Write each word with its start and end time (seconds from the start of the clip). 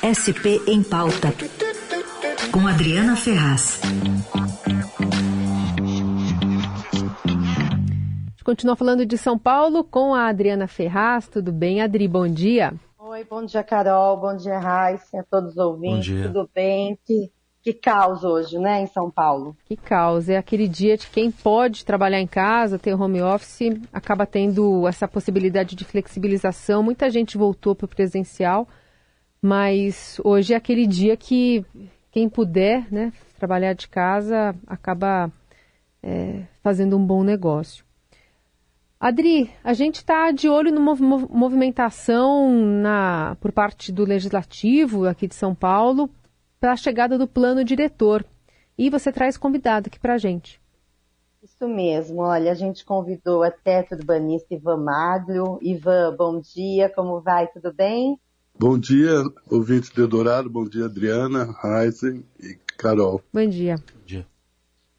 SP 0.00 0.64
em 0.66 0.82
Pauta, 0.82 1.28
com 2.50 2.66
Adriana 2.66 3.14
Ferraz. 3.14 3.82
Continua 8.42 8.74
falando 8.74 9.04
de 9.04 9.18
São 9.18 9.38
Paulo 9.38 9.84
com 9.84 10.14
a 10.14 10.28
Adriana 10.28 10.66
Ferraz. 10.66 11.28
Tudo 11.28 11.52
bem, 11.52 11.82
Adri? 11.82 12.08
Bom 12.08 12.26
dia. 12.26 12.72
Oi, 12.98 13.24
bom 13.24 13.44
dia, 13.44 13.62
Carol. 13.62 14.16
Bom 14.16 14.34
dia, 14.34 14.58
Raíssa, 14.58 15.20
a 15.20 15.22
todos 15.22 15.50
os 15.50 15.58
ouvintes. 15.58 16.08
Bom 16.08 16.16
dia. 16.16 16.26
Tudo 16.28 16.50
bem? 16.54 16.98
Que, 17.04 17.30
que 17.62 17.74
caos 17.74 18.24
hoje, 18.24 18.58
né, 18.58 18.80
em 18.80 18.86
São 18.86 19.10
Paulo. 19.10 19.54
Que 19.66 19.76
caos. 19.76 20.30
É 20.30 20.38
aquele 20.38 20.66
dia 20.66 20.96
de 20.96 21.08
quem 21.08 21.30
pode 21.30 21.84
trabalhar 21.84 22.20
em 22.20 22.26
casa, 22.26 22.78
ter 22.78 22.94
home 22.94 23.20
office, 23.20 23.78
acaba 23.92 24.24
tendo 24.24 24.88
essa 24.88 25.06
possibilidade 25.06 25.76
de 25.76 25.84
flexibilização. 25.84 26.82
Muita 26.82 27.10
gente 27.10 27.36
voltou 27.36 27.74
para 27.74 27.84
o 27.84 27.88
presencial 27.88 28.66
mas 29.42 30.20
hoje 30.24 30.52
é 30.52 30.56
aquele 30.56 30.86
dia 30.86 31.16
que 31.16 31.64
quem 32.10 32.28
puder 32.28 32.92
né, 32.92 33.12
trabalhar 33.38 33.72
de 33.72 33.88
casa 33.88 34.54
acaba 34.66 35.32
é, 36.02 36.42
fazendo 36.62 36.96
um 36.96 37.04
bom 37.04 37.22
negócio. 37.22 37.84
Adri, 38.98 39.50
a 39.64 39.72
gente 39.72 39.96
está 39.96 40.30
de 40.30 40.46
olho 40.46 40.70
numa 40.70 40.94
movimentação 40.94 42.52
na, 42.52 43.34
por 43.40 43.50
parte 43.50 43.90
do 43.90 44.04
Legislativo 44.04 45.06
aqui 45.06 45.26
de 45.26 45.34
São 45.34 45.54
Paulo 45.54 46.10
para 46.60 46.72
a 46.72 46.76
chegada 46.76 47.16
do 47.16 47.26
plano 47.26 47.64
diretor. 47.64 48.22
E 48.76 48.90
você 48.90 49.10
traz 49.10 49.38
convidado 49.38 49.86
aqui 49.86 49.98
para 49.98 50.14
a 50.14 50.18
gente. 50.18 50.60
Isso 51.42 51.66
mesmo, 51.66 52.20
olha, 52.20 52.52
a 52.52 52.54
gente 52.54 52.84
convidou 52.84 53.42
a 53.42 53.50
teto 53.50 53.94
urbanista 53.94 54.54
Ivan 54.54 54.76
Maglio. 54.76 55.58
Ivan, 55.62 56.14
bom 56.14 56.38
dia, 56.38 56.90
como 56.90 57.22
vai? 57.22 57.46
Tudo 57.46 57.72
bem? 57.72 58.20
Bom 58.62 58.78
dia, 58.78 59.24
ouvintes 59.50 59.88
de 59.88 60.02
Eldorado. 60.02 60.50
Bom 60.50 60.68
dia, 60.68 60.84
Adriana, 60.84 61.56
Heisen 61.64 62.22
e 62.38 62.58
Carol. 62.76 63.22
Bom 63.32 63.48
dia. 63.48 63.76
Bom 63.76 64.04
dia. 64.04 64.26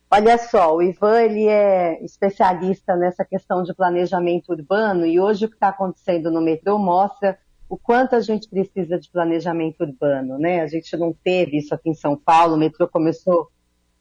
Olha 0.09 0.35
só, 0.39 0.75
o 0.75 0.81
Ivan 0.81 1.21
ele 1.21 1.47
é 1.47 2.03
especialista 2.03 2.95
nessa 2.95 3.23
questão 3.23 3.61
de 3.61 3.71
planejamento 3.75 4.49
urbano 4.51 5.05
e 5.05 5.19
hoje 5.19 5.45
o 5.45 5.47
que 5.47 5.53
está 5.53 5.67
acontecendo 5.67 6.31
no 6.31 6.41
metrô 6.41 6.79
mostra 6.79 7.37
o 7.69 7.77
quanto 7.77 8.15
a 8.15 8.19
gente 8.19 8.49
precisa 8.49 8.97
de 8.97 9.07
planejamento 9.11 9.81
urbano, 9.81 10.39
né? 10.39 10.61
A 10.61 10.67
gente 10.67 10.97
não 10.97 11.13
teve 11.23 11.57
isso 11.57 11.75
aqui 11.75 11.91
em 11.91 11.93
São 11.93 12.17
Paulo, 12.17 12.55
o 12.55 12.57
metrô 12.57 12.87
começou 12.87 13.47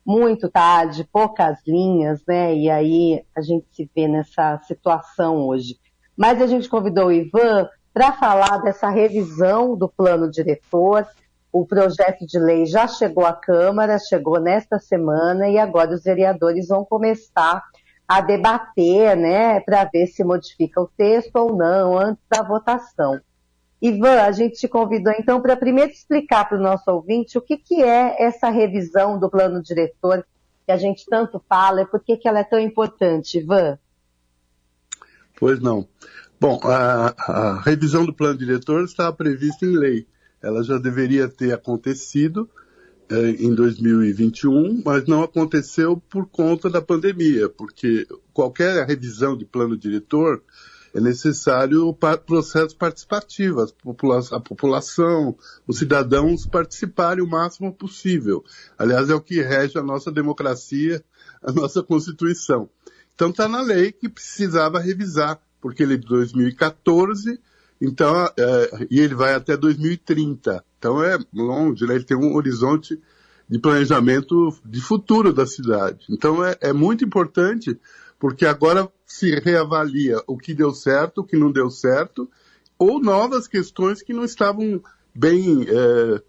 muito 0.06 0.48
tarde, 0.48 1.06
poucas 1.12 1.58
linhas, 1.66 2.24
né? 2.26 2.56
E 2.56 2.70
aí 2.70 3.22
a 3.36 3.42
gente 3.42 3.66
se 3.72 3.90
vê 3.94 4.08
nessa 4.08 4.58
situação 4.66 5.46
hoje. 5.46 5.78
Mas 6.16 6.40
a 6.40 6.46
gente 6.46 6.66
convidou 6.66 7.08
o 7.08 7.12
Ivan 7.12 7.68
para 8.00 8.12
falar 8.12 8.62
dessa 8.62 8.88
revisão 8.88 9.76
do 9.76 9.86
plano 9.86 10.30
diretor. 10.30 11.06
O 11.52 11.66
projeto 11.66 12.24
de 12.24 12.38
lei 12.38 12.64
já 12.64 12.88
chegou 12.88 13.26
à 13.26 13.32
Câmara, 13.34 13.98
chegou 13.98 14.40
nesta 14.40 14.78
semana 14.78 15.50
e 15.50 15.58
agora 15.58 15.94
os 15.94 16.02
vereadores 16.02 16.68
vão 16.68 16.82
começar 16.82 17.62
a 18.08 18.22
debater, 18.22 19.14
né, 19.18 19.60
para 19.60 19.84
ver 19.84 20.06
se 20.06 20.24
modifica 20.24 20.80
o 20.80 20.88
texto 20.96 21.36
ou 21.36 21.54
não 21.54 21.98
antes 21.98 22.24
da 22.26 22.42
votação. 22.42 23.20
Ivan, 23.82 24.22
a 24.22 24.32
gente 24.32 24.58
te 24.58 24.66
convidou 24.66 25.12
então 25.18 25.42
para 25.42 25.54
primeiro 25.54 25.92
explicar 25.92 26.48
para 26.48 26.56
o 26.56 26.62
nosso 26.62 26.90
ouvinte 26.90 27.36
o 27.36 27.42
que, 27.42 27.58
que 27.58 27.82
é 27.82 28.16
essa 28.24 28.48
revisão 28.48 29.18
do 29.18 29.28
plano 29.28 29.62
diretor 29.62 30.26
que 30.64 30.72
a 30.72 30.78
gente 30.78 31.04
tanto 31.04 31.38
fala 31.46 31.82
e 31.82 31.86
por 31.86 32.00
que, 32.00 32.16
que 32.16 32.26
ela 32.26 32.38
é 32.38 32.44
tão 32.44 32.58
importante, 32.58 33.36
Ivan? 33.36 33.78
Pois 35.38 35.60
não. 35.60 35.86
Bom, 36.40 36.58
a, 36.64 37.14
a 37.18 37.60
revisão 37.60 38.06
do 38.06 38.14
plano 38.14 38.38
diretor 38.38 38.82
estava 38.82 39.12
prevista 39.12 39.66
em 39.66 39.76
lei. 39.76 40.06
Ela 40.40 40.64
já 40.64 40.78
deveria 40.78 41.28
ter 41.28 41.52
acontecido 41.52 42.48
eh, 43.10 43.32
em 43.40 43.54
2021, 43.54 44.82
mas 44.82 45.04
não 45.06 45.22
aconteceu 45.22 45.98
por 46.08 46.26
conta 46.26 46.70
da 46.70 46.80
pandemia, 46.80 47.46
porque 47.50 48.08
qualquer 48.32 48.86
revisão 48.86 49.36
de 49.36 49.44
plano 49.44 49.76
diretor 49.76 50.42
é 50.94 51.00
necessário 51.00 51.86
o 51.86 51.94
processo 51.94 52.74
participativo, 52.74 53.60
a 53.60 54.40
população, 54.40 55.36
os 55.68 55.78
cidadãos 55.78 56.46
participarem 56.46 57.22
o 57.22 57.28
máximo 57.28 57.70
possível. 57.70 58.42
Aliás, 58.78 59.10
é 59.10 59.14
o 59.14 59.20
que 59.20 59.42
rege 59.42 59.78
a 59.78 59.82
nossa 59.82 60.10
democracia, 60.10 61.04
a 61.42 61.52
nossa 61.52 61.82
Constituição. 61.82 62.70
Então 63.14 63.28
está 63.28 63.46
na 63.46 63.60
lei 63.60 63.92
que 63.92 64.08
precisava 64.08 64.80
revisar 64.80 65.38
porque 65.60 65.82
ele 65.82 65.94
é 65.94 65.96
de 65.96 66.06
2014, 66.06 67.38
então, 67.80 68.14
é, 68.38 68.86
e 68.90 69.00
ele 69.00 69.14
vai 69.14 69.34
até 69.34 69.56
2030. 69.56 70.62
Então 70.78 71.02
é 71.02 71.18
longe, 71.32 71.86
né? 71.86 71.94
ele 71.94 72.04
tem 72.04 72.16
um 72.16 72.34
horizonte 72.34 73.00
de 73.48 73.58
planejamento 73.58 74.54
de 74.64 74.80
futuro 74.80 75.32
da 75.32 75.46
cidade. 75.46 76.04
Então 76.10 76.44
é, 76.44 76.56
é 76.60 76.72
muito 76.72 77.04
importante, 77.04 77.78
porque 78.18 78.44
agora 78.44 78.90
se 79.06 79.34
reavalia 79.40 80.22
o 80.26 80.36
que 80.36 80.54
deu 80.54 80.72
certo, 80.72 81.18
o 81.18 81.24
que 81.24 81.36
não 81.36 81.50
deu 81.50 81.70
certo, 81.70 82.30
ou 82.78 83.00
novas 83.00 83.48
questões 83.48 84.02
que 84.02 84.12
não 84.12 84.24
estavam 84.24 84.80
bem 85.14 85.66
é, 85.68 86.22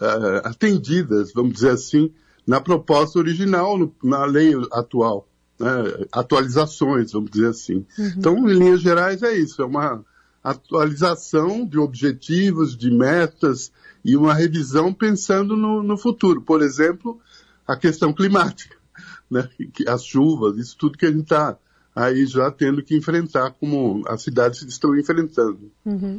é, 0.00 0.42
atendidas, 0.44 1.32
vamos 1.32 1.54
dizer 1.54 1.70
assim, 1.70 2.12
na 2.46 2.60
proposta 2.60 3.18
original, 3.18 3.76
no, 3.76 3.94
na 4.02 4.24
lei 4.24 4.54
atual 4.72 5.29
né, 5.60 6.06
atualizações, 6.10 7.12
vamos 7.12 7.30
dizer 7.30 7.48
assim. 7.48 7.86
Uhum. 7.98 8.12
Então, 8.16 8.48
em 8.48 8.54
linhas 8.54 8.80
gerais, 8.80 9.22
é 9.22 9.34
isso, 9.36 9.60
é 9.60 9.64
uma 9.64 10.02
atualização 10.42 11.66
de 11.66 11.78
objetivos, 11.78 12.74
de 12.76 12.90
metas 12.90 13.70
e 14.02 14.16
uma 14.16 14.32
revisão 14.32 14.92
pensando 14.92 15.54
no, 15.54 15.82
no 15.82 15.98
futuro. 15.98 16.40
Por 16.40 16.62
exemplo, 16.62 17.20
a 17.66 17.76
questão 17.76 18.12
climática, 18.12 18.76
né, 19.30 19.48
as 19.86 20.02
chuvas, 20.02 20.56
isso 20.56 20.76
tudo 20.78 20.96
que 20.96 21.04
a 21.04 21.10
gente 21.10 21.24
está 21.24 21.58
aí 21.94 22.24
já 22.24 22.50
tendo 22.50 22.82
que 22.82 22.96
enfrentar 22.96 23.50
como 23.50 24.02
as 24.06 24.22
cidades 24.22 24.62
estão 24.62 24.98
enfrentando. 24.98 25.70
Uhum. 25.84 26.18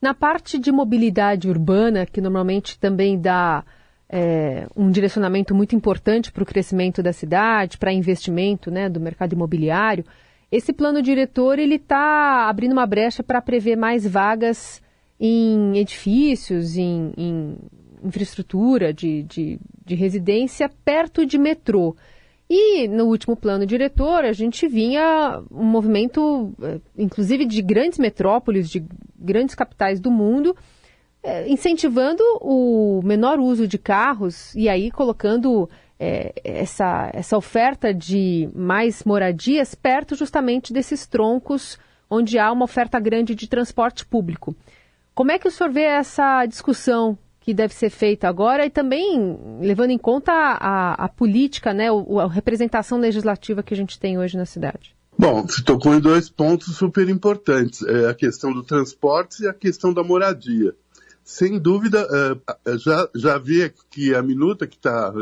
Na 0.00 0.14
parte 0.14 0.58
de 0.58 0.72
mobilidade 0.72 1.50
urbana, 1.50 2.06
que 2.06 2.22
normalmente 2.22 2.78
também 2.78 3.20
dá 3.20 3.62
é, 4.12 4.66
um 4.76 4.90
direcionamento 4.90 5.54
muito 5.54 5.76
importante 5.76 6.32
para 6.32 6.42
o 6.42 6.46
crescimento 6.46 7.00
da 7.02 7.12
cidade, 7.12 7.78
para 7.78 7.92
investimento 7.92 8.70
né, 8.70 8.88
do 8.88 8.98
mercado 8.98 9.34
imobiliário. 9.34 10.04
Esse 10.50 10.72
plano 10.72 11.00
diretor 11.00 11.60
ele 11.60 11.76
está 11.76 12.48
abrindo 12.48 12.72
uma 12.72 12.86
brecha 12.86 13.22
para 13.22 13.40
prever 13.40 13.76
mais 13.76 14.04
vagas 14.04 14.82
em 15.18 15.78
edifícios, 15.78 16.76
em, 16.76 17.12
em 17.16 17.56
infraestrutura 18.02 18.92
de, 18.92 19.22
de, 19.22 19.60
de 19.86 19.94
residência 19.94 20.68
perto 20.84 21.24
de 21.24 21.38
metrô. 21.38 21.94
E 22.48 22.88
no 22.88 23.04
último 23.04 23.36
plano 23.36 23.64
diretor, 23.64 24.24
a 24.24 24.32
gente 24.32 24.66
vinha 24.66 25.40
um 25.52 25.64
movimento, 25.64 26.52
é, 26.60 26.80
inclusive 26.98 27.44
de 27.44 27.62
grandes 27.62 28.00
metrópoles, 28.00 28.68
de 28.68 28.84
grandes 29.16 29.54
capitais 29.54 30.00
do 30.00 30.10
mundo, 30.10 30.56
incentivando 31.46 32.22
o 32.40 33.00
menor 33.04 33.38
uso 33.38 33.68
de 33.68 33.78
carros 33.78 34.54
e 34.54 34.68
aí 34.68 34.90
colocando 34.90 35.68
é, 35.98 36.32
essa, 36.42 37.10
essa 37.12 37.36
oferta 37.36 37.92
de 37.92 38.48
mais 38.54 39.04
moradias 39.04 39.74
perto 39.74 40.14
justamente 40.14 40.72
desses 40.72 41.06
troncos 41.06 41.78
onde 42.08 42.38
há 42.38 42.50
uma 42.50 42.64
oferta 42.64 42.98
grande 42.98 43.34
de 43.34 43.46
transporte 43.46 44.04
público. 44.04 44.56
Como 45.14 45.30
é 45.30 45.38
que 45.38 45.46
o 45.46 45.50
senhor 45.50 45.70
vê 45.70 45.82
essa 45.82 46.46
discussão 46.46 47.18
que 47.38 47.52
deve 47.52 47.74
ser 47.74 47.90
feita 47.90 48.28
agora 48.28 48.64
e 48.64 48.70
também 48.70 49.38
levando 49.60 49.90
em 49.90 49.98
conta 49.98 50.32
a, 50.32 50.54
a, 50.54 51.04
a 51.04 51.08
política, 51.08 51.74
né, 51.74 51.88
a 51.88 52.26
representação 52.28 52.98
legislativa 52.98 53.62
que 53.62 53.74
a 53.74 53.76
gente 53.76 53.98
tem 53.98 54.18
hoje 54.18 54.36
na 54.36 54.46
cidade? 54.46 54.96
Bom, 55.18 55.42
você 55.42 55.62
tocou 55.62 55.94
em 55.94 56.00
dois 56.00 56.30
pontos 56.30 56.74
super 56.76 57.06
importantes, 57.08 57.82
é 57.82 58.08
a 58.08 58.14
questão 58.14 58.52
do 58.52 58.62
transporte 58.62 59.42
e 59.42 59.48
a 59.48 59.52
questão 59.52 59.92
da 59.92 60.02
moradia. 60.02 60.74
Sem 61.30 61.60
dúvida, 61.60 62.04
uh, 62.04 62.76
já, 62.76 63.08
já 63.14 63.38
vi 63.38 63.72
que 63.88 64.12
a 64.12 64.20
minuta 64.20 64.66
que 64.66 64.74
está 64.74 65.12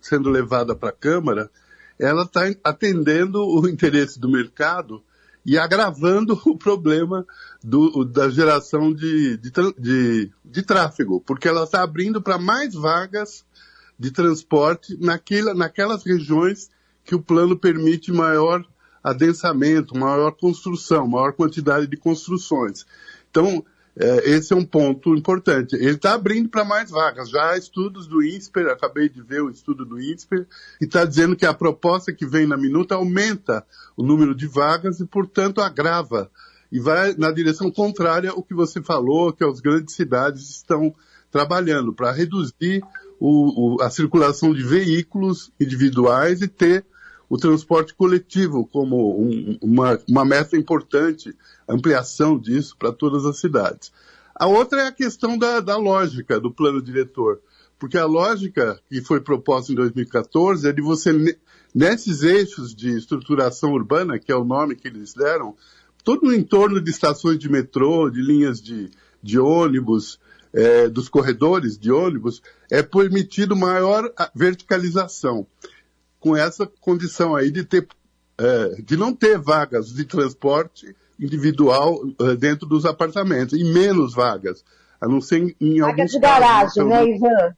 sendo 0.00 0.30
levada 0.30 0.74
para 0.74 0.88
a 0.88 0.92
Câmara, 0.92 1.50
ela 1.98 2.22
está 2.22 2.40
atendendo 2.64 3.44
o 3.44 3.68
interesse 3.68 4.18
do 4.18 4.26
mercado 4.26 5.04
e 5.44 5.58
agravando 5.58 6.40
o 6.46 6.56
problema 6.56 7.26
do, 7.62 8.06
da 8.06 8.30
geração 8.30 8.90
de, 8.90 9.36
de, 9.36 9.52
de, 9.78 10.32
de 10.42 10.62
tráfego, 10.62 11.20
porque 11.20 11.46
ela 11.46 11.64
está 11.64 11.82
abrindo 11.82 12.22
para 12.22 12.38
mais 12.38 12.72
vagas 12.72 13.44
de 13.98 14.10
transporte 14.10 14.96
naquela, 14.98 15.52
naquelas 15.52 16.04
regiões 16.04 16.70
que 17.04 17.14
o 17.14 17.22
plano 17.22 17.54
permite 17.54 18.10
maior 18.10 18.64
adensamento, 19.04 19.94
maior 19.94 20.32
construção, 20.32 21.06
maior 21.06 21.34
quantidade 21.34 21.86
de 21.86 21.98
construções. 21.98 22.86
Então, 23.30 23.62
é, 23.96 24.30
esse 24.30 24.52
é 24.52 24.56
um 24.56 24.64
ponto 24.64 25.14
importante. 25.14 25.76
Ele 25.76 25.90
está 25.90 26.14
abrindo 26.14 26.48
para 26.48 26.64
mais 26.64 26.90
vagas. 26.90 27.30
Já 27.30 27.50
há 27.50 27.58
estudos 27.58 28.06
do 28.06 28.22
INSPER, 28.22 28.66
acabei 28.68 29.08
de 29.08 29.22
ver 29.22 29.42
o 29.42 29.50
estudo 29.50 29.84
do 29.84 30.00
INSPER, 30.00 30.46
e 30.80 30.84
está 30.84 31.04
dizendo 31.04 31.36
que 31.36 31.46
a 31.46 31.54
proposta 31.54 32.12
que 32.12 32.26
vem 32.26 32.46
na 32.46 32.56
minuta 32.56 32.96
aumenta 32.96 33.64
o 33.96 34.02
número 34.02 34.34
de 34.34 34.46
vagas 34.46 34.98
e, 35.00 35.06
portanto, 35.06 35.60
agrava. 35.60 36.30
E 36.72 36.80
vai 36.80 37.14
na 37.14 37.30
direção 37.30 37.70
contrária 37.70 38.30
ao 38.30 38.42
que 38.42 38.54
você 38.54 38.82
falou, 38.82 39.32
que 39.32 39.44
as 39.44 39.60
grandes 39.60 39.94
cidades 39.94 40.50
estão 40.50 40.92
trabalhando 41.30 41.92
para 41.92 42.10
reduzir 42.10 42.82
o, 43.20 43.76
o, 43.76 43.82
a 43.82 43.90
circulação 43.90 44.52
de 44.52 44.62
veículos 44.62 45.52
individuais 45.60 46.42
e 46.42 46.48
ter 46.48 46.84
o 47.28 47.38
transporte 47.38 47.94
coletivo 47.94 48.66
como 48.66 49.20
um, 49.20 49.58
uma, 49.62 49.98
uma 50.08 50.24
meta 50.24 50.56
importante, 50.56 51.34
ampliação 51.68 52.38
disso 52.38 52.76
para 52.78 52.92
todas 52.92 53.24
as 53.24 53.38
cidades. 53.38 53.92
A 54.34 54.46
outra 54.46 54.82
é 54.82 54.86
a 54.88 54.92
questão 54.92 55.38
da, 55.38 55.60
da 55.60 55.76
lógica 55.76 56.40
do 56.40 56.50
plano 56.50 56.82
diretor, 56.82 57.40
porque 57.78 57.96
a 57.96 58.06
lógica 58.06 58.80
que 58.88 59.00
foi 59.00 59.20
proposta 59.20 59.72
em 59.72 59.76
2014 59.76 60.68
é 60.68 60.72
de 60.72 60.82
você, 60.82 61.12
nesses 61.74 62.22
eixos 62.22 62.74
de 62.74 62.96
estruturação 62.96 63.72
urbana, 63.72 64.18
que 64.18 64.32
é 64.32 64.36
o 64.36 64.44
nome 64.44 64.76
que 64.76 64.88
eles 64.88 65.14
deram, 65.14 65.54
todo 66.02 66.26
o 66.26 66.34
entorno 66.34 66.80
de 66.80 66.90
estações 66.90 67.38
de 67.38 67.48
metrô, 67.48 68.10
de 68.10 68.20
linhas 68.20 68.60
de, 68.60 68.90
de 69.22 69.38
ônibus, 69.38 70.18
é, 70.52 70.88
dos 70.88 71.08
corredores 71.08 71.76
de 71.76 71.90
ônibus, 71.90 72.40
é 72.70 72.82
permitido 72.82 73.56
maior 73.56 74.12
verticalização, 74.34 75.46
com 76.24 76.34
essa 76.34 76.66
condição 76.80 77.36
aí 77.36 77.50
de 77.50 77.62
ter, 77.64 77.86
é, 78.38 78.80
de 78.82 78.96
não 78.96 79.12
ter 79.12 79.38
vagas 79.38 79.92
de 79.92 80.06
transporte 80.06 80.96
individual 81.20 82.00
é, 82.18 82.34
dentro 82.34 82.66
dos 82.66 82.86
apartamentos, 82.86 83.52
e 83.52 83.62
menos 83.62 84.14
vagas, 84.14 84.64
a 84.98 85.06
não 85.06 85.20
ser 85.20 85.42
em, 85.42 85.56
em 85.60 85.80
Vaga 85.82 86.06
de 86.06 86.18
garagem, 86.18 86.84
né, 86.86 87.04
Ivan? 87.04 87.54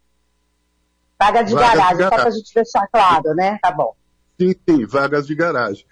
Vaga 1.16 1.42
de 1.44 1.54
garagem, 1.54 1.96
de 1.96 2.02
só 2.02 2.10
para 2.10 2.26
a 2.26 2.30
gente 2.30 2.52
deixar 2.52 2.86
claro, 2.88 3.34
né? 3.36 3.56
Tá 3.62 3.70
bom. 3.70 3.94
Sim, 4.38 4.52
sim, 4.69 4.84
vagas 4.84 5.28
de 5.28 5.36
garagem. 5.36 5.86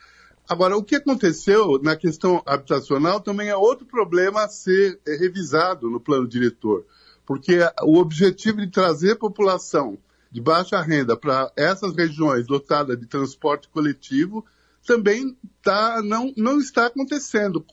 Agora, 0.49 0.77
o 0.77 0.83
que 0.83 0.97
aconteceu 0.97 1.81
na 1.81 1.95
questão 1.95 2.43
habitacional 2.45 3.21
também 3.21 3.51
é 3.51 3.57
outro 3.57 3.87
problema 3.87 4.43
a 4.43 4.49
ser 4.49 4.99
é, 5.07 5.15
revisado 5.15 5.89
no 5.89 6.01
plano 6.01 6.27
diretor, 6.27 6.85
porque 7.25 7.61
o 7.85 7.99
objetivo 7.99 8.61
de 8.61 8.67
trazer 8.67 9.15
população 9.15 9.97
de 10.35 10.41
baixa 10.41 10.83
renda 10.83 11.17
para 11.17 11.53
essas 11.57 11.95
regiões 11.95 12.45
dotadas 12.45 12.99
de 12.99 13.07
transporte 13.07 13.69
coletivo 13.69 14.45
também 14.85 15.39
tá, 15.63 16.03
não, 16.03 16.35
não 16.37 16.59
está 16.59 16.87
acontecendo, 16.87 17.65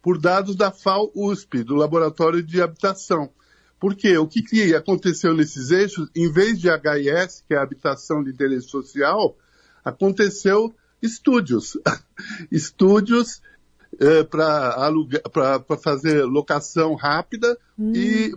por 0.00 0.18
dados 0.18 0.56
da 0.56 0.72
FAO-USP, 0.72 1.62
do 1.62 1.74
Laboratório 1.74 2.42
de 2.42 2.62
Habitação. 2.62 3.28
Porque 3.78 4.16
o 4.16 4.26
que, 4.26 4.40
que 4.40 4.74
aconteceu 4.74 5.34
nesses 5.34 5.70
eixos, 5.70 6.08
em 6.16 6.32
vez 6.32 6.58
de 6.58 6.68
HIS, 6.70 7.44
que 7.46 7.52
é 7.52 7.58
a 7.58 7.62
habitação 7.62 8.24
de 8.24 8.30
interesse 8.30 8.70
social, 8.70 9.36
aconteceu 9.84 10.74
estúdios. 11.02 11.76
estúdios 12.50 13.42
é, 14.00 14.24
para 14.24 15.62
fazer 15.82 16.24
locação 16.24 16.94
rápida 16.94 17.58
hum. 17.78 17.92
e, 17.94 18.34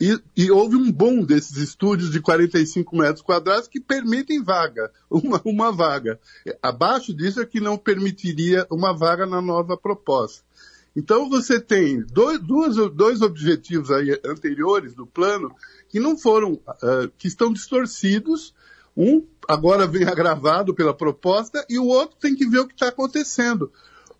e, 0.00 0.18
e, 0.34 0.50
houve 0.50 0.76
um 0.76 0.90
boom 0.90 1.24
desses 1.24 1.58
estúdios 1.58 2.10
de 2.10 2.20
45 2.20 2.96
metros 2.96 3.20
quadrados 3.20 3.68
que 3.68 3.78
permitem 3.78 4.42
vaga, 4.42 4.90
uma, 5.10 5.40
uma 5.44 5.70
vaga. 5.70 6.18
Abaixo 6.62 7.12
disso 7.12 7.40
é 7.40 7.46
que 7.46 7.60
não 7.60 7.76
permitiria 7.76 8.66
uma 8.70 8.96
vaga 8.96 9.26
na 9.26 9.42
nova 9.42 9.76
proposta. 9.76 10.42
Então 10.96 11.28
você 11.28 11.60
tem 11.60 12.02
dois, 12.02 12.40
duas, 12.40 12.76
dois 12.92 13.20
objetivos 13.20 13.90
anteriores 14.24 14.94
do 14.94 15.06
plano 15.06 15.54
que 15.88 16.00
não 16.00 16.16
foram, 16.16 16.54
uh, 16.54 17.08
que 17.16 17.28
estão 17.28 17.52
distorcidos 17.52 18.54
um 18.96 19.24
agora 19.48 19.86
vem 19.86 20.04
agravado 20.08 20.74
pela 20.74 20.94
proposta 20.94 21.64
e 21.68 21.78
o 21.78 21.86
outro 21.86 22.16
tem 22.18 22.34
que 22.34 22.48
ver 22.48 22.60
o 22.60 22.66
que 22.66 22.74
está 22.74 22.88
acontecendo. 22.88 23.70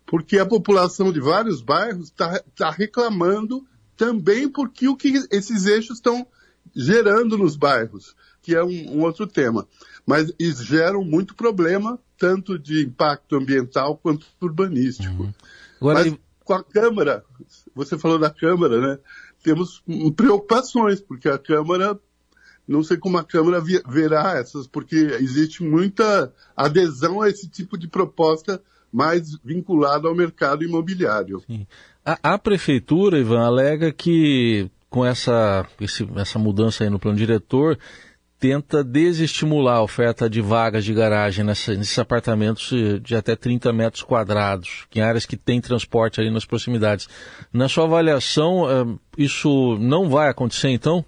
Porque 0.05 0.37
a 0.37 0.45
população 0.45 1.11
de 1.11 1.19
vários 1.19 1.61
bairros 1.61 2.05
está 2.05 2.39
tá 2.55 2.69
reclamando 2.69 3.65
também 4.01 4.49
porque 4.49 4.87
o 4.87 4.97
que 4.97 5.13
esses 5.29 5.67
eixos 5.67 5.97
estão 5.97 6.25
gerando 6.75 7.37
nos 7.37 7.55
bairros, 7.55 8.15
que 8.41 8.55
é 8.55 8.63
um, 8.63 8.97
um 8.97 9.01
outro 9.01 9.27
tema. 9.27 9.67
Mas 10.07 10.33
eles 10.39 10.57
geram 10.65 11.03
muito 11.03 11.35
problema, 11.35 11.99
tanto 12.17 12.57
de 12.57 12.83
impacto 12.83 13.35
ambiental 13.35 13.95
quanto 13.95 14.25
urbanístico. 14.41 15.21
Uhum. 15.21 15.33
Agora, 15.79 15.99
Mas 16.03 16.17
com 16.43 16.53
a 16.55 16.63
Câmara, 16.63 17.23
você 17.75 17.95
falou 17.95 18.17
da 18.17 18.31
Câmara, 18.31 18.81
né? 18.81 18.99
Temos 19.43 19.83
preocupações, 20.15 20.99
porque 20.99 21.29
a 21.29 21.37
Câmara 21.37 21.99
não 22.67 22.83
sei 22.83 22.97
como 22.97 23.19
a 23.19 23.23
Câmara 23.23 23.61
verá 23.87 24.35
essas, 24.35 24.65
porque 24.65 24.95
existe 24.95 25.61
muita 25.61 26.33
adesão 26.57 27.21
a 27.21 27.29
esse 27.29 27.47
tipo 27.47 27.77
de 27.77 27.87
proposta 27.87 28.59
mais 28.91 29.37
vinculada 29.43 30.07
ao 30.07 30.15
mercado 30.15 30.63
imobiliário. 30.63 31.41
A, 32.05 32.33
a, 32.33 32.37
Prefeitura, 32.37 33.19
Ivan, 33.19 33.41
alega 33.41 33.91
que 33.91 34.69
com 34.91 35.05
essa, 35.05 35.65
esse, 35.79 36.07
essa 36.17 36.37
mudança 36.37 36.83
aí 36.83 36.89
no 36.89 36.99
plano 36.99 37.17
diretor, 37.17 37.79
tenta 38.37 38.83
desestimular 38.83 39.77
a 39.77 39.83
oferta 39.83 40.29
de 40.29 40.41
vagas 40.41 40.83
de 40.83 40.93
garagem 40.93 41.45
nessa, 41.45 41.73
nesses 41.75 41.97
apartamentos 41.97 42.71
de 43.01 43.15
até 43.15 43.35
30 43.35 43.71
metros 43.71 44.03
quadrados, 44.03 44.85
em 44.93 44.99
áreas 44.99 45.25
que 45.25 45.37
tem 45.37 45.61
transporte 45.61 46.19
ali 46.19 46.29
nas 46.29 46.43
proximidades. 46.43 47.07
Na 47.53 47.69
sua 47.69 47.85
avaliação, 47.85 48.69
eh, 48.69 48.99
isso 49.17 49.77
não 49.79 50.09
vai 50.09 50.27
acontecer 50.27 50.69
então? 50.69 51.05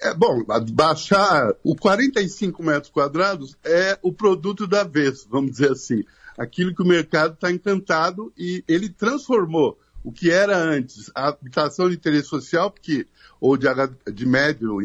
É, 0.00 0.14
bom, 0.14 0.42
baixar 0.72 1.52
o 1.62 1.76
45 1.76 2.62
metros 2.62 2.90
quadrados 2.90 3.54
é 3.62 3.98
o 4.02 4.10
produto 4.10 4.66
da 4.66 4.82
vez, 4.82 5.26
vamos 5.30 5.52
dizer 5.52 5.72
assim. 5.72 6.02
Aquilo 6.40 6.74
que 6.74 6.82
o 6.82 6.86
mercado 6.86 7.34
está 7.34 7.50
encantado 7.50 8.32
e 8.36 8.64
ele 8.66 8.88
transformou 8.88 9.78
o 10.02 10.10
que 10.10 10.30
era 10.30 10.56
antes 10.56 11.10
a 11.14 11.28
habitação 11.28 11.90
de 11.90 11.96
interesse 11.96 12.28
social, 12.28 12.70
porque, 12.70 13.06
ou 13.38 13.58
de, 13.58 13.66
de 14.10 14.26
médio, 14.26 14.78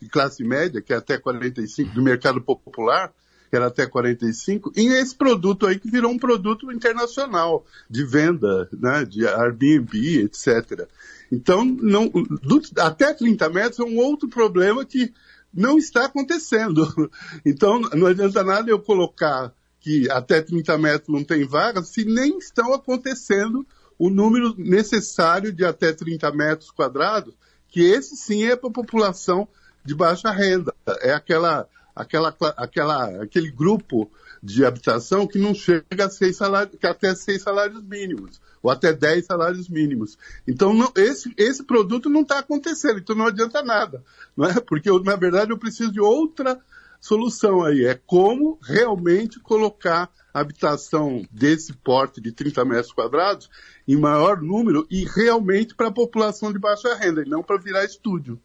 de 0.00 0.08
classe 0.10 0.44
média, 0.44 0.82
que 0.82 0.92
é 0.92 0.96
até 0.96 1.16
45, 1.16 1.94
do 1.94 2.02
mercado 2.02 2.42
popular, 2.42 3.10
que 3.48 3.56
era 3.56 3.68
até 3.68 3.86
45, 3.86 4.72
em 4.76 4.92
esse 4.98 5.16
produto 5.16 5.66
aí 5.66 5.78
que 5.78 5.90
virou 5.90 6.12
um 6.12 6.18
produto 6.18 6.70
internacional 6.70 7.64
de 7.88 8.04
venda, 8.04 8.68
né, 8.70 9.06
de 9.06 9.26
Airbnb, 9.26 10.20
etc. 10.24 10.86
Então, 11.32 11.64
não, 11.64 12.08
do, 12.08 12.60
até 12.78 13.14
30 13.14 13.48
metros 13.48 13.78
é 13.78 13.84
um 13.84 13.96
outro 13.96 14.28
problema 14.28 14.84
que 14.84 15.12
não 15.52 15.78
está 15.78 16.04
acontecendo. 16.04 16.86
Então, 17.44 17.80
não 17.94 18.06
adianta 18.06 18.44
nada 18.44 18.70
eu 18.70 18.78
colocar 18.78 19.54
que 19.80 20.10
até 20.10 20.40
30 20.40 20.76
metros 20.78 21.08
não 21.08 21.24
tem 21.24 21.46
vagas 21.46 21.88
se 21.88 22.04
nem 22.04 22.38
estão 22.38 22.74
acontecendo 22.74 23.66
o 23.98 24.10
número 24.10 24.54
necessário 24.56 25.52
de 25.52 25.64
até 25.64 25.92
30 25.92 26.30
metros 26.32 26.70
quadrados, 26.70 27.34
que 27.68 27.80
esse 27.80 28.16
sim 28.16 28.44
é 28.44 28.56
para 28.56 28.68
a 28.68 28.72
população 28.72 29.48
de 29.84 29.94
baixa 29.94 30.30
renda. 30.30 30.74
É 31.00 31.12
aquela, 31.12 31.68
aquela, 31.94 32.34
aquela, 32.56 33.22
aquele 33.22 33.50
grupo 33.50 34.10
de 34.42 34.64
habitação 34.64 35.26
que 35.26 35.38
não 35.38 35.52
chega 35.52 36.06
a 36.06 36.10
seis 36.10 36.36
salários, 36.36 36.78
que 36.78 36.86
até 36.86 37.14
seis 37.14 37.42
salários 37.42 37.82
mínimos 37.82 38.40
ou 38.62 38.70
até 38.70 38.92
10 38.92 39.24
salários 39.24 39.68
mínimos. 39.68 40.18
Então, 40.46 40.74
não, 40.74 40.90
esse, 40.96 41.32
esse 41.36 41.62
produto 41.62 42.08
não 42.08 42.22
está 42.22 42.40
acontecendo, 42.40 42.98
então 42.98 43.14
não 43.14 43.26
adianta 43.26 43.62
nada, 43.62 44.02
não 44.36 44.46
é? 44.46 44.60
Porque, 44.60 44.90
na 45.00 45.16
verdade, 45.16 45.50
eu 45.50 45.58
preciso 45.58 45.92
de 45.92 46.00
outra 46.00 46.58
solução 47.00 47.64
aí, 47.64 47.84
é 47.84 47.94
como 47.94 48.58
realmente 48.62 49.40
colocar 49.40 50.10
habitação 50.32 51.22
desse 51.30 51.72
porte 51.72 52.20
de 52.20 52.32
30 52.32 52.64
metros 52.64 52.92
quadrados 52.92 53.50
em 53.86 53.96
maior 53.96 54.40
número 54.40 54.86
e 54.90 55.04
realmente 55.04 55.74
para 55.74 55.88
a 55.88 55.92
população 55.92 56.52
de 56.52 56.58
baixa 56.58 56.94
renda, 56.94 57.22
e 57.22 57.28
não 57.28 57.42
para 57.42 57.58
virar 57.58 57.84
estúdio. 57.84 58.40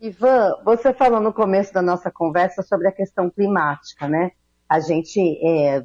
Ivan, 0.00 0.52
você 0.64 0.92
falou 0.92 1.20
no 1.20 1.32
começo 1.32 1.72
da 1.72 1.82
nossa 1.82 2.10
conversa 2.10 2.62
sobre 2.62 2.88
a 2.88 2.92
questão 2.92 3.30
climática, 3.30 4.06
né? 4.08 4.32
A 4.68 4.78
gente 4.78 5.20
é, 5.42 5.84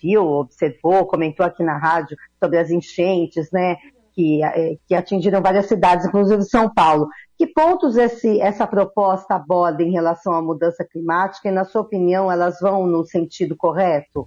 viu, 0.00 0.24
observou, 0.24 1.06
comentou 1.06 1.44
aqui 1.44 1.62
na 1.62 1.76
rádio 1.76 2.16
sobre 2.38 2.58
as 2.58 2.70
enchentes, 2.70 3.50
né, 3.50 3.76
que, 4.20 4.42
eh, 4.42 4.76
que 4.86 4.94
atingiram 4.94 5.40
várias 5.40 5.66
cidades, 5.66 6.06
inclusive 6.06 6.42
São 6.42 6.68
Paulo. 6.68 7.08
Que 7.38 7.46
pontos 7.46 7.96
esse, 7.96 8.38
essa 8.38 8.66
proposta 8.66 9.34
aborda 9.34 9.82
em 9.82 9.90
relação 9.90 10.34
à 10.34 10.42
mudança 10.42 10.84
climática 10.84 11.48
e, 11.48 11.52
na 11.52 11.64
sua 11.64 11.80
opinião, 11.80 12.30
elas 12.30 12.60
vão 12.60 12.86
no 12.86 13.02
sentido 13.06 13.56
correto? 13.56 14.26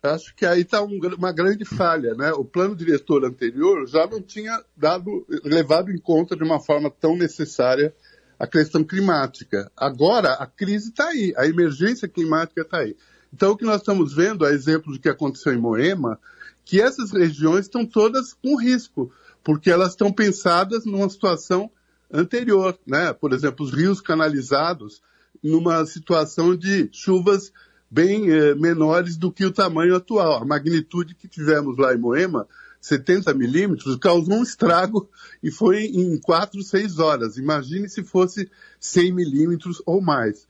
Acho 0.00 0.34
que 0.34 0.46
aí 0.46 0.60
está 0.60 0.80
um, 0.80 0.98
uma 1.18 1.32
grande 1.32 1.64
falha, 1.64 2.14
né? 2.14 2.32
O 2.32 2.44
plano 2.44 2.76
diretor 2.76 3.24
anterior 3.24 3.86
já 3.86 4.06
não 4.06 4.22
tinha 4.22 4.62
dado, 4.76 5.26
levado 5.44 5.90
em 5.90 5.98
conta 5.98 6.36
de 6.36 6.44
uma 6.44 6.60
forma 6.60 6.88
tão 6.88 7.16
necessária 7.16 7.92
a 8.38 8.46
questão 8.46 8.84
climática. 8.84 9.70
Agora 9.76 10.34
a 10.34 10.46
crise 10.46 10.90
está 10.90 11.08
aí, 11.08 11.34
a 11.36 11.46
emergência 11.46 12.08
climática 12.08 12.62
está 12.62 12.78
aí. 12.78 12.96
Então, 13.32 13.50
o 13.52 13.56
que 13.56 13.64
nós 13.64 13.76
estamos 13.80 14.14
vendo, 14.14 14.44
a 14.44 14.50
exemplo 14.50 14.92
do 14.92 14.98
que 14.98 15.08
aconteceu 15.08 15.52
em 15.52 15.58
Moema, 15.58 16.18
que 16.64 16.80
essas 16.80 17.10
regiões 17.10 17.66
estão 17.66 17.84
todas 17.84 18.32
com 18.32 18.56
risco, 18.56 19.12
porque 19.42 19.70
elas 19.70 19.90
estão 19.90 20.12
pensadas 20.12 20.84
numa 20.84 21.08
situação 21.08 21.70
anterior, 22.12 22.78
né? 22.86 23.12
Por 23.12 23.32
exemplo, 23.32 23.64
os 23.64 23.72
rios 23.72 24.00
canalizados 24.00 25.00
numa 25.42 25.84
situação 25.86 26.56
de 26.56 26.88
chuvas 26.92 27.52
bem 27.90 28.30
eh, 28.30 28.54
menores 28.54 29.16
do 29.16 29.32
que 29.32 29.44
o 29.44 29.52
tamanho 29.52 29.96
atual. 29.96 30.42
A 30.42 30.44
magnitude 30.44 31.14
que 31.14 31.26
tivemos 31.26 31.76
lá 31.78 31.94
em 31.94 31.98
Moema 31.98 32.46
70 32.80 33.34
milímetros, 33.34 33.96
causou 33.96 34.36
um 34.36 34.42
estrago 34.42 35.08
e 35.42 35.50
foi 35.50 35.84
em 35.84 36.18
4, 36.18 36.62
6 36.62 36.98
horas. 36.98 37.36
Imagine 37.36 37.88
se 37.88 38.02
fosse 38.02 38.50
100 38.80 39.12
milímetros 39.12 39.82
ou 39.84 40.00
mais. 40.00 40.46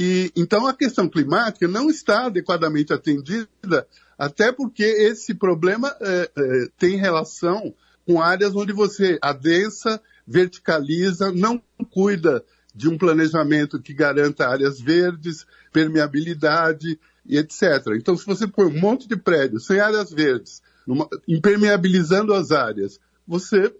E, 0.00 0.32
então 0.34 0.66
a 0.66 0.72
questão 0.72 1.06
climática 1.06 1.68
não 1.68 1.90
está 1.90 2.24
adequadamente 2.24 2.90
atendida, 2.90 3.86
até 4.18 4.50
porque 4.50 4.82
esse 4.82 5.34
problema 5.34 5.94
é, 6.00 6.30
é, 6.34 6.68
tem 6.78 6.96
relação 6.96 7.74
com 8.06 8.18
áreas 8.18 8.56
onde 8.56 8.72
você 8.72 9.18
adensa, 9.20 10.00
verticaliza, 10.26 11.30
não 11.30 11.62
cuida 11.90 12.42
de 12.74 12.88
um 12.88 12.96
planejamento 12.96 13.78
que 13.78 13.92
garanta 13.92 14.48
áreas 14.48 14.80
verdes, 14.80 15.46
permeabilidade 15.70 16.98
e 17.26 17.36
etc. 17.36 17.62
Então, 17.94 18.16
se 18.16 18.24
você 18.24 18.46
põe 18.46 18.64
um 18.64 18.80
monte 18.80 19.06
de 19.06 19.18
prédios 19.18 19.66
sem 19.66 19.80
áreas 19.80 20.10
verdes, 20.10 20.62
numa, 20.86 21.06
impermeabilizando 21.28 22.32
as 22.32 22.52
áreas, 22.52 22.98
você 23.28 23.70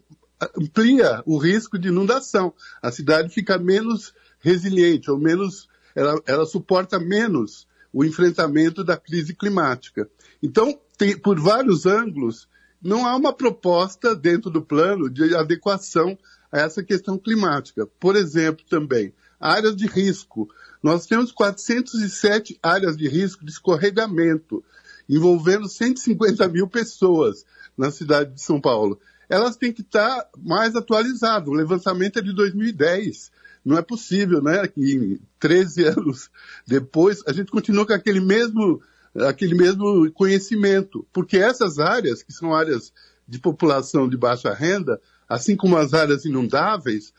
amplia 0.55 1.23
o 1.25 1.39
risco 1.39 1.79
de 1.79 1.89
inundação. 1.89 2.53
A 2.83 2.93
cidade 2.93 3.31
fica 3.31 3.57
menos 3.57 4.13
resiliente, 4.41 5.11
ou 5.11 5.19
menos, 5.19 5.67
ela, 5.95 6.21
ela 6.27 6.47
suporta 6.47 6.99
menos 6.99 7.67
o 7.93 8.05
enfrentamento 8.05 8.85
da 8.85 8.97
crise 8.97 9.35
climática. 9.35 10.09
Então, 10.43 10.79
tem, 10.97 11.17
por 11.17 11.41
vários 11.41 11.87
ângulos, 11.87 12.49
não 12.83 13.07
há 13.07 13.17
uma 13.17 13.33
proposta 13.33 14.15
dentro 14.15 14.51
do 14.51 14.63
plano 14.63 15.11
de 15.11 15.35
adequação 15.35 16.17
a 16.51 16.61
essa 16.61 16.83
questão 16.83 17.19
climática. 17.19 17.87
Por 17.99 18.17
exemplo, 18.17 18.65
também, 18.69 19.13
áreas 19.39 19.77
de 19.77 19.87
risco. 19.87 20.49
Nós 20.83 21.07
temos 21.07 21.33
407 21.33 22.59
áreas 22.63 22.97
de 22.97 23.09
risco 23.09 23.45
de 23.45 23.51
escorregamento, 23.51 24.65
envolvendo 25.09 25.69
150 25.69 26.49
mil 26.49 26.69
pessoas 26.69 27.45
na 27.77 27.91
cidade 27.91 28.35
de 28.35 28.43
São 28.43 28.61
Paulo. 28.61 29.01
Elas 29.29 29.57
têm 29.57 29.73
que 29.73 29.83
estar 29.83 30.29
mais 30.39 30.75
atualizadas. 30.75 31.49
O 31.49 31.55
levantamento 31.55 32.19
é 32.19 32.23
de 32.23 32.33
2010. 32.35 33.31
Não 33.65 33.77
é 33.77 33.83
possível, 33.83 34.43
né, 34.43 34.67
que 34.67 35.21
13 35.39 35.85
anos 35.85 36.31
depois 36.67 37.23
a 37.27 37.33
gente 37.33 37.51
continua 37.51 37.87
com 37.87 37.93
aquele 37.93 38.21
mesmo, 38.21 38.81
aquele 39.15 39.55
mesmo 39.55 40.11
conhecimento. 40.13 41.07
Porque 41.13 41.37
essas 41.37 41.79
áreas, 41.79 42.23
que 42.23 42.33
são 42.33 42.55
áreas 42.55 42.93
de 43.29 43.39
população 43.39 44.09
de 44.09 44.17
baixa 44.17 44.53
renda, 44.53 45.01
assim 45.29 45.57
como 45.57 45.77
as 45.77 45.95
áreas 45.95 46.25
inundáveis 46.25 47.13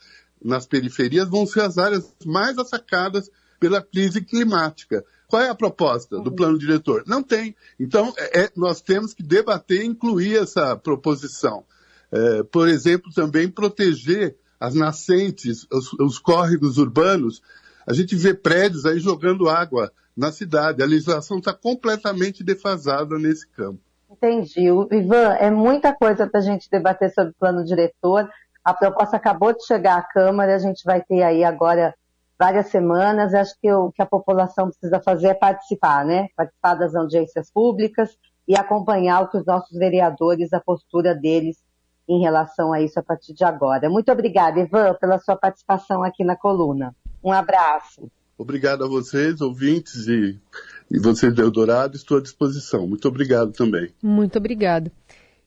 nas 0.44 0.66
periferias, 0.66 1.28
vão 1.28 1.46
ser 1.46 1.60
as 1.60 1.78
áreas 1.78 2.12
mais 2.24 2.58
atacadas 2.58 3.30
pela 3.58 3.80
crise 3.80 4.20
climática. 4.20 5.04
Qual 5.28 5.40
é 5.40 5.48
a 5.48 5.54
proposta 5.54 6.20
do 6.20 6.30
plano 6.30 6.58
diretor? 6.58 7.04
Não 7.06 7.22
tem. 7.22 7.56
Então, 7.80 8.12
é, 8.18 8.42
é 8.42 8.50
nós 8.54 8.82
temos 8.82 9.14
que 9.14 9.22
debater 9.22 9.80
e 9.80 9.86
incluir 9.86 10.36
essa 10.36 10.76
proposição. 10.76 11.64
É, 12.10 12.42
por 12.42 12.68
exemplo, 12.68 13.10
também 13.14 13.48
proteger 13.48 14.36
as 14.62 14.76
nascentes, 14.76 15.66
os, 15.72 15.92
os 15.94 16.18
córregos 16.20 16.78
urbanos. 16.78 17.42
A 17.84 17.92
gente 17.92 18.14
vê 18.14 18.32
prédios 18.32 18.86
aí 18.86 19.00
jogando 19.00 19.48
água 19.48 19.90
na 20.16 20.30
cidade. 20.30 20.84
A 20.84 20.86
legislação 20.86 21.38
está 21.38 21.52
completamente 21.52 22.44
defasada 22.44 23.18
nesse 23.18 23.44
campo. 23.48 23.80
Entendi. 24.08 24.68
Ivan, 24.92 25.34
é 25.40 25.50
muita 25.50 25.92
coisa 25.92 26.28
para 26.28 26.38
a 26.38 26.42
gente 26.44 26.70
debater 26.70 27.12
sobre 27.12 27.32
o 27.32 27.34
plano 27.40 27.64
diretor. 27.64 28.30
A 28.64 28.72
proposta 28.72 29.16
acabou 29.16 29.52
de 29.52 29.66
chegar 29.66 29.98
à 29.98 30.02
Câmara, 30.02 30.54
a 30.54 30.60
gente 30.60 30.84
vai 30.84 31.02
ter 31.02 31.24
aí 31.24 31.42
agora 31.42 31.92
várias 32.38 32.68
semanas. 32.68 33.34
Acho 33.34 33.54
que 33.60 33.72
o 33.72 33.90
que 33.90 34.00
a 34.00 34.06
população 34.06 34.68
precisa 34.68 35.00
fazer 35.00 35.28
é 35.28 35.34
participar, 35.34 36.04
né? 36.04 36.28
Participar 36.36 36.74
das 36.74 36.94
audiências 36.94 37.50
públicas 37.50 38.16
e 38.46 38.54
acompanhar 38.56 39.22
o 39.22 39.28
que 39.28 39.38
os 39.38 39.44
nossos 39.44 39.76
vereadores, 39.76 40.52
a 40.52 40.60
postura 40.60 41.16
deles 41.16 41.56
em 42.08 42.20
relação 42.20 42.72
a 42.72 42.80
isso 42.80 42.98
a 42.98 43.02
partir 43.02 43.32
de 43.32 43.44
agora. 43.44 43.88
Muito 43.88 44.10
obrigada, 44.10 44.60
Ivan, 44.60 44.94
pela 45.00 45.18
sua 45.18 45.36
participação 45.36 46.02
aqui 46.02 46.24
na 46.24 46.36
coluna. 46.36 46.94
Um 47.22 47.32
abraço. 47.32 48.10
Obrigado 48.36 48.84
a 48.84 48.88
vocês, 48.88 49.40
ouvintes 49.40 50.08
e, 50.08 50.40
e 50.90 50.98
vocês 50.98 51.32
do 51.32 51.42
Eldorado, 51.42 51.96
estou 51.96 52.18
à 52.18 52.20
disposição. 52.20 52.86
Muito 52.88 53.06
obrigado 53.06 53.52
também. 53.52 53.94
Muito 54.02 54.36
obrigado. 54.38 54.90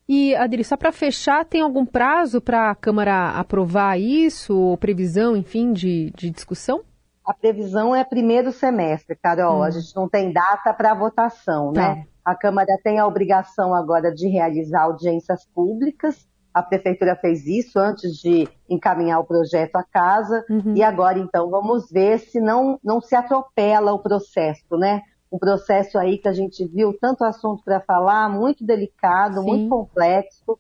E, 0.08 0.36
Adri, 0.36 0.64
só 0.64 0.78
para 0.78 0.92
fechar, 0.92 1.44
tem 1.46 1.62
algum 1.62 1.86
prazo 1.86 2.40
para 2.40 2.70
a 2.70 2.76
Câmara 2.76 3.32
aprovar 3.32 4.00
isso, 4.00 4.56
ou 4.56 4.78
previsão, 4.78 5.36
enfim, 5.36 5.74
de, 5.74 6.12
de 6.16 6.30
discussão? 6.30 6.84
A 7.26 7.34
previsão 7.34 7.96
é 7.96 8.04
primeiro 8.04 8.52
semestre, 8.52 9.16
Carol. 9.16 9.60
Hum. 9.60 9.64
A 9.64 9.72
gente 9.72 9.96
não 9.96 10.08
tem 10.08 10.32
data 10.32 10.72
para 10.74 10.94
votação, 10.94 11.74
tá. 11.74 11.96
né? 11.96 12.06
A 12.24 12.36
Câmara 12.36 12.78
tem 12.84 13.00
a 13.00 13.08
obrigação 13.08 13.74
agora 13.74 14.14
de 14.14 14.28
realizar 14.28 14.84
audiências 14.84 15.46
públicas 15.54 16.28
a 16.56 16.64
prefeitura 16.64 17.18
fez 17.18 17.46
isso 17.46 17.78
antes 17.78 18.16
de 18.16 18.48
encaminhar 18.70 19.20
o 19.20 19.26
projeto 19.26 19.76
à 19.76 19.84
casa 19.84 20.46
uhum. 20.50 20.74
e 20.74 20.82
agora 20.82 21.20
então 21.20 21.50
vamos 21.50 21.92
ver 21.92 22.18
se 22.18 22.40
não, 22.40 22.80
não 22.82 23.02
se 23.02 23.14
atropela 23.14 23.92
o 23.92 24.00
processo, 24.00 24.78
né? 24.78 25.02
Um 25.30 25.38
processo 25.38 25.98
aí 25.98 26.18
que 26.18 26.30
a 26.30 26.32
gente 26.32 26.66
viu 26.66 26.98
tanto 26.98 27.26
assunto 27.26 27.62
para 27.62 27.82
falar, 27.82 28.30
muito 28.30 28.66
delicado, 28.66 29.42
Sim. 29.42 29.48
muito 29.48 29.70
complexo, 29.70 30.58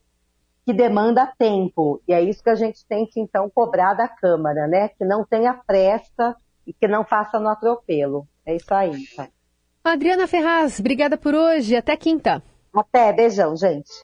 que 0.65 0.73
demanda 0.73 1.31
tempo. 1.37 2.01
E 2.05 2.11
é 2.11 2.21
isso 2.21 2.43
que 2.43 2.49
a 2.49 2.55
gente 2.55 2.85
tem 2.85 3.05
que 3.05 3.21
então 3.21 3.49
cobrar 3.49 3.93
da 3.93 4.09
Câmara, 4.09 4.67
né? 4.67 4.89
Que 4.89 5.05
não 5.05 5.23
tenha 5.23 5.53
pressa 5.53 6.35
e 6.67 6.73
que 6.73 6.89
não 6.89 7.05
faça 7.05 7.39
no 7.39 7.47
atropelo. 7.47 8.27
É 8.45 8.53
isso 8.53 8.73
aí. 8.73 9.01
Tá? 9.15 9.29
Adriana 9.81 10.27
Ferraz, 10.27 10.77
obrigada 10.77 11.15
por 11.15 11.33
hoje. 11.33 11.73
Até 11.73 11.95
quinta. 11.95 12.43
Até, 12.75 13.13
beijão, 13.13 13.55
gente. 13.55 14.03